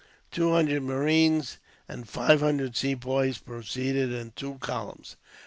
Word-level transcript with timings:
Two 0.31 0.51
hundred 0.53 0.81
marines 0.81 1.59
and 1.87 2.09
five 2.09 2.39
hundred 2.39 2.75
Sepoys 2.75 3.37
proceeded, 3.37 4.11
in 4.11 4.31
two 4.31 4.55
columns. 4.55 5.15